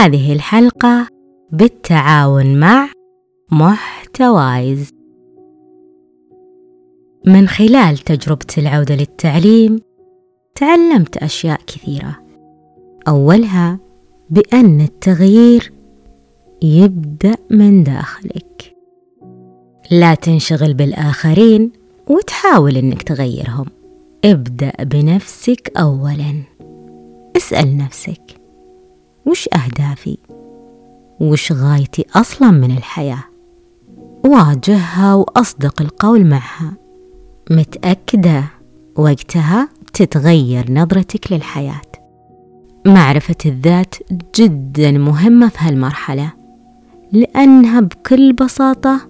هذه 0.00 0.32
الحلقة 0.32 1.06
بالتعاون 1.52 2.60
مع 2.60 2.88
محتوايز. 3.52 4.90
من 7.26 7.48
خلال 7.48 7.98
تجربة 7.98 8.46
العودة 8.58 8.94
للتعليم 8.94 9.80
تعلمت 10.54 11.16
أشياء 11.16 11.60
كثيرة. 11.66 12.16
أولها 13.08 13.78
بأن 14.30 14.80
التغيير 14.80 15.72
يبدأ 16.62 17.36
من 17.50 17.84
داخلك. 17.84 18.76
لا 19.90 20.14
تنشغل 20.14 20.74
بالآخرين 20.74 21.72
وتحاول 22.06 22.76
إنك 22.76 23.02
تغيرهم. 23.02 23.66
ابدأ 24.24 24.72
بنفسك 24.80 25.72
أولا. 25.78 26.42
اسأل 27.36 27.76
نفسك 27.76 28.39
وش 29.26 29.48
أهدافي؟ 29.54 30.18
وش 31.20 31.52
غايتي 31.52 32.04
أصلا 32.16 32.50
من 32.50 32.70
الحياة؟ 32.70 33.24
واجهها 34.24 35.14
وأصدق 35.14 35.82
القول 35.82 36.26
معها 36.26 36.72
متأكدة 37.50 38.44
وقتها 38.96 39.68
تتغير 39.92 40.72
نظرتك 40.72 41.32
للحياة 41.32 41.80
معرفة 42.86 43.34
الذات 43.46 43.94
جدا 44.36 44.90
مهمة 44.92 45.48
في 45.48 45.58
هالمرحلة 45.60 46.32
لأنها 47.12 47.80
بكل 47.80 48.32
بساطة 48.32 49.00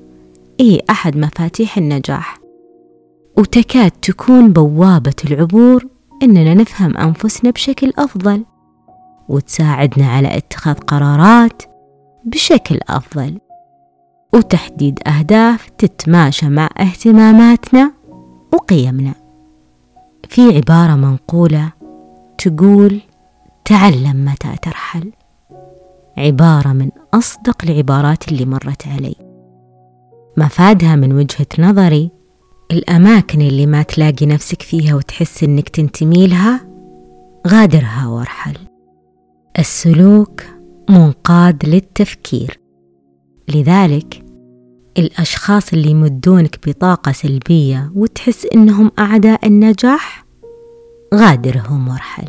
هي 0.61 0.81
أحد 0.91 1.17
مفاتيح 1.17 1.79
النجاح 1.79 2.39
وتكاد 3.39 3.91
تكون 3.91 4.53
بوابة 4.53 5.15
العبور 5.25 5.87
إننا 6.23 6.55
نفهم 6.55 6.97
أنفسنا 6.97 7.51
بشكل 7.51 7.93
أفضل 7.99 8.45
وتساعدنا 9.29 10.07
على 10.07 10.37
اتخاذ 10.37 10.75
قرارات 10.75 11.63
بشكل 12.25 12.79
أفضل 12.89 13.39
وتحديد 14.35 14.99
أهداف 15.07 15.69
تتماشى 15.79 16.49
مع 16.49 16.69
اهتماماتنا 16.81 17.93
وقيمنا. 18.53 19.15
في 20.29 20.57
عبارة 20.57 20.95
منقولة 20.95 21.73
تقول 22.39 23.01
تعلم 23.65 24.25
متى 24.25 24.57
ترحل. 24.63 25.13
عبارة 26.19 26.69
من 26.69 26.91
أصدق 27.15 27.65
العبارات 27.65 28.29
اللي 28.29 28.45
مرت 28.45 28.87
علي. 28.87 29.15
مفادها 30.37 30.97
من 30.97 31.13
وجهة 31.13 31.47
نظري 31.59 32.11
الأماكن 32.73 33.41
اللي 33.41 33.67
ما 33.67 33.83
تلاقي 33.83 34.27
نفسك 34.27 34.63
فيها 34.63 34.95
وتحس 34.95 35.45
إنك 35.45 35.69
تنتمي 35.69 36.27
لها 36.27 36.61
غادرها 37.49 38.07
وارحل. 38.07 38.70
السلوك 39.61 40.43
منقاد 40.91 41.67
للتفكير. 41.67 42.61
لذلك 43.55 44.25
الأشخاص 44.99 45.73
اللي 45.73 45.91
يمدونك 45.91 46.69
بطاقة 46.69 47.13
سلبية 47.13 47.93
وتحس 47.95 48.47
إنهم 48.55 48.91
أعداء 48.99 49.47
النجاح 49.47 50.27
غادرهم 51.15 51.89
وارحل 51.89 52.29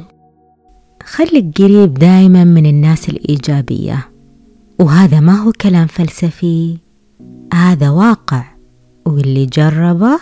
خليك 1.03 1.61
قريب 1.61 1.93
دايما 1.93 2.43
من 2.43 2.65
الناس 2.65 3.09
الإيجابية 3.09 4.09
وهذا 4.79 5.19
ما 5.19 5.33
هو 5.33 5.51
كلام 5.51 5.87
فلسفي 5.87 6.77
هذا 7.53 7.89
واقع 7.89 8.43
واللي 9.05 9.45
جربه 9.45 10.19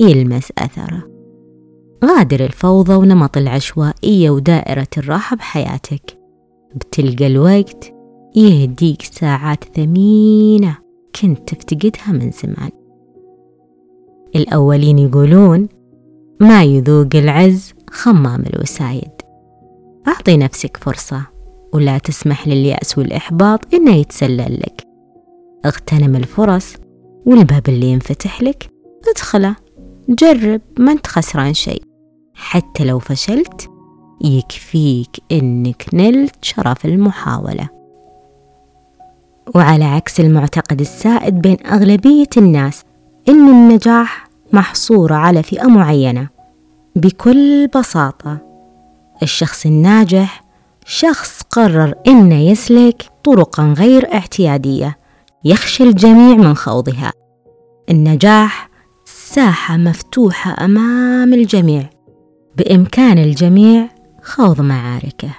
يلمس 0.00 0.52
أثره. 0.58 1.10
غادر 2.04 2.44
الفوضى 2.44 2.94
ونمط 2.94 3.36
العشوائية 3.36 4.30
ودائرة 4.30 4.88
الراحة 4.98 5.36
بحياتك. 5.36 6.19
بتلقى 6.74 7.26
الوقت 7.26 7.94
يهديك 8.36 9.02
ساعات 9.02 9.64
ثمينة 9.64 10.78
كنت 11.20 11.54
تفتقدها 11.54 12.12
من 12.12 12.30
زمان. 12.30 12.70
الأولين 14.36 14.98
يقولون 14.98 15.68
ما 16.40 16.64
يذوق 16.64 17.08
العز 17.14 17.72
خمام 17.90 18.42
الوسايد. 18.54 19.10
أعطي 20.08 20.36
نفسك 20.36 20.76
فرصة 20.76 21.26
ولا 21.72 21.98
تسمح 21.98 22.48
لليأس 22.48 22.98
والإحباط 22.98 23.74
إنه 23.74 23.94
يتسلل 23.94 24.60
لك. 24.60 24.86
اغتنم 25.64 26.16
الفرص 26.16 26.74
والباب 27.26 27.68
اللي 27.68 27.86
ينفتح 27.86 28.42
لك. 28.42 28.70
ادخله 29.08 29.56
جرب 30.08 30.60
ما 30.78 30.92
أنت 30.92 31.06
خسران 31.06 31.54
شيء. 31.54 31.82
حتى 32.34 32.84
لو 32.84 32.98
فشلت 32.98 33.70
يكفيك 34.20 35.16
إنك 35.32 35.86
نلت 35.92 36.34
شرف 36.42 36.84
المحاولة. 36.84 37.68
وعلى 39.54 39.84
عكس 39.84 40.20
المعتقد 40.20 40.80
السائد 40.80 41.34
بين 41.34 41.56
أغلبية 41.66 42.28
الناس 42.36 42.84
إن 43.28 43.48
النجاح 43.48 44.28
محصور 44.52 45.12
على 45.12 45.42
فئة 45.42 45.66
معينة. 45.66 46.28
بكل 46.96 47.66
بساطة 47.66 48.38
الشخص 49.22 49.66
الناجح 49.66 50.44
شخص 50.86 51.42
قرر 51.42 51.94
إنه 52.06 52.50
يسلك 52.50 53.02
طرقا 53.24 53.74
غير 53.78 54.14
اعتيادية 54.14 54.98
يخشى 55.44 55.84
الجميع 55.84 56.36
من 56.36 56.54
خوضها. 56.54 57.12
النجاح 57.90 58.70
ساحة 59.04 59.76
مفتوحة 59.76 60.64
أمام 60.64 61.34
الجميع. 61.34 61.90
بإمكان 62.56 63.18
الجميع 63.18 63.88
خوض 64.30 64.60
معاركه. 64.60 65.30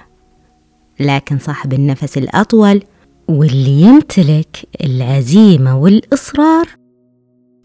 لكن 1.00 1.38
صاحب 1.38 1.72
النفس 1.72 2.18
الأطول 2.18 2.82
واللي 3.28 3.80
يمتلك 3.80 4.68
العزيمة 4.84 5.78
والإصرار 5.78 6.68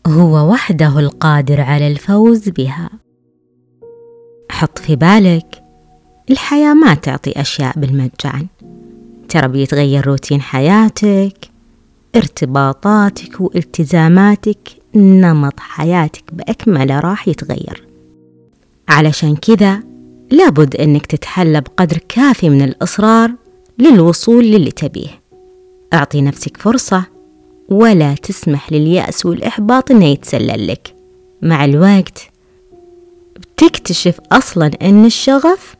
هو 0.07 0.51
وحده 0.51 0.99
القادر 0.99 1.61
على 1.61 1.87
الفوز 1.87 2.49
بها. 2.49 2.89
حط 4.51 4.79
في 4.79 4.95
بالك 4.95 5.63
الحياة 6.29 6.73
ما 6.73 6.93
تعطي 6.93 7.31
أشياء 7.41 7.79
بالمجان. 7.79 8.47
ترى 9.29 9.47
بيتغير 9.47 10.07
روتين 10.07 10.41
حياتك 10.41 11.51
ارتباطاتك 12.15 13.41
والتزاماتك 13.41 14.69
نمط 14.95 15.59
حياتك 15.59 16.33
بأكمله 16.33 16.99
راح 16.99 17.27
يتغير. 17.27 17.87
علشان 18.89 19.35
كذا 19.35 19.96
لابد 20.31 20.75
أنك 20.75 21.05
تتحلى 21.05 21.61
بقدر 21.61 21.97
كافي 22.09 22.49
من 22.49 22.61
الإصرار 22.61 23.31
للوصول 23.79 24.45
للي 24.45 24.71
تبيه. 24.71 25.21
أعطي 25.93 26.21
نفسك 26.21 26.57
فرصة 26.57 27.05
ولا 27.69 28.15
تسمح 28.15 28.71
لليأس 28.71 29.25
والإحباط 29.25 29.91
إنه 29.91 30.05
يتسلل 30.05 30.67
لك. 30.67 30.95
مع 31.41 31.65
الوقت 31.65 32.29
بتكتشف 33.35 34.19
أصلا 34.31 34.71
أن 34.81 35.05
الشغف 35.05 35.75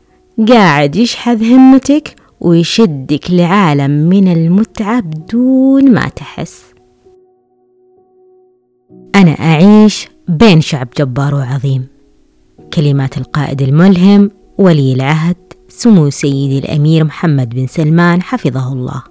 قاعد 0.48 0.96
يشحذ 0.96 1.44
همتك 1.44 2.16
ويشدك 2.40 3.30
لعالم 3.30 3.90
من 3.90 4.28
المتعة 4.28 5.00
بدون 5.00 5.92
ما 5.92 6.08
تحس. 6.08 6.62
أنا 9.14 9.30
أعيش 9.30 10.08
بين 10.28 10.60
شعب 10.60 10.88
جبار 10.98 11.34
وعظيم. 11.34 11.86
كلمات 12.72 13.18
القائد 13.18 13.62
الملهم 13.62 14.30
ولي 14.58 14.92
العهد 14.92 15.36
سمو 15.68 16.10
سيدي 16.10 16.58
الأمير 16.58 17.04
محمد 17.04 17.48
بن 17.48 17.66
سلمان 17.66 18.22
حفظه 18.22 18.72
الله. 18.72 19.02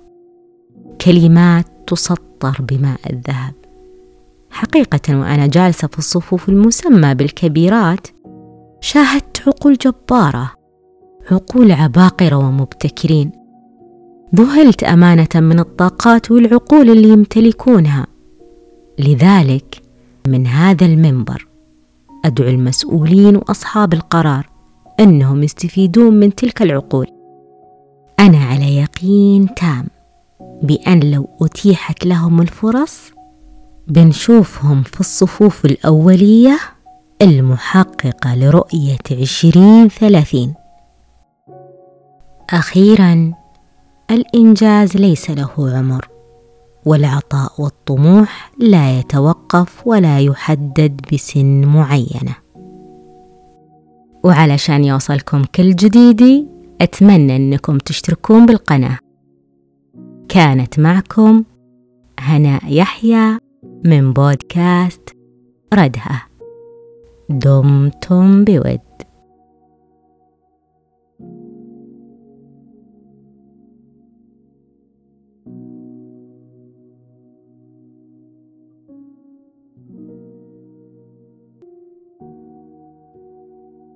كلمات 1.01 1.65
تسطر 1.87 2.61
بماء 2.61 2.99
الذهب. 3.09 3.53
حقيقة 4.49 5.19
وأنا 5.19 5.47
جالسة 5.47 5.87
في 5.87 5.99
الصفوف 5.99 6.49
المسمى 6.49 7.15
بالكبيرات 7.15 8.07
شاهدت 8.81 9.47
عقول 9.47 9.77
جبارة 9.77 10.51
عقول 11.31 11.71
عباقرة 11.71 12.35
ومبتكرين. 12.35 13.31
ذهلت 14.35 14.83
أمانة 14.83 15.29
من 15.35 15.59
الطاقات 15.59 16.31
والعقول 16.31 16.89
اللي 16.89 17.09
يمتلكونها. 17.09 18.07
لذلك 18.99 19.81
من 20.27 20.47
هذا 20.47 20.85
المنبر 20.85 21.47
أدعو 22.25 22.49
المسؤولين 22.49 23.35
وأصحاب 23.35 23.93
القرار 23.93 24.56
أنهم 24.99 25.43
يستفيدون 25.43 26.13
من 26.13 26.35
تلك 26.35 26.61
العقول. 26.61 27.07
أنا 28.19 28.37
على 28.37 28.77
يقين 28.77 29.55
تام 29.55 29.87
بأن 30.63 30.99
لو 31.11 31.29
أتيحت 31.41 32.05
لهم 32.05 32.41
الفرص 32.41 33.11
بنشوفهم 33.87 34.83
في 34.83 34.99
الصفوف 34.99 35.65
الأولية 35.65 36.59
المحققة 37.21 38.35
لرؤية 38.35 38.97
عشرين 39.21 39.87
ثلاثين. 39.87 40.53
أخيرا 42.49 43.33
الإنجاز 44.11 44.97
ليس 44.97 45.29
له 45.29 45.51
عمر 45.57 46.07
والعطاء 46.85 47.51
والطموح 47.57 48.51
لا 48.59 48.99
يتوقف 48.99 49.87
ولا 49.87 50.19
يحدد 50.19 51.01
بسن 51.13 51.65
معينة. 51.65 52.35
وعلشان 54.27 54.83
يوصلكم 54.83 55.43
كل 55.55 55.75
جديدي 55.75 56.47
أتمنى 56.81 57.35
أنكم 57.35 57.77
تشتركون 57.77 58.45
بالقناة. 58.45 58.97
كانت 60.29 60.79
معكم 60.79 61.43
هناء 62.19 62.61
يحيى 62.73 63.37
من 63.85 64.13
بودكاست 64.13 65.15
ردها. 65.73 66.27
دمتم 67.29 68.43
بود. 68.43 69.06